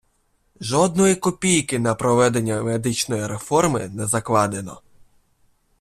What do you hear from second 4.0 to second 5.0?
закладено.